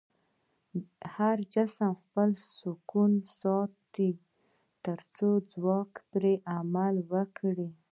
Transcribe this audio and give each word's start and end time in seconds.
هر 1.15 1.37
جسم 1.53 1.89
خپل 2.01 2.29
سکون 2.59 3.11
ساتي 3.39 4.11
تر 4.85 4.99
څو 5.15 5.29
ځواک 5.51 5.91
پرې 6.11 6.33
عمل 6.55 6.95
وکړي. 7.11 7.69